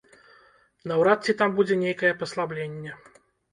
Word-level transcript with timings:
Наўрад 0.91 1.19
ці 1.27 1.35
там 1.43 1.53
будзе 1.61 1.79
нейкае 1.83 2.13
паслабленне. 2.25 2.99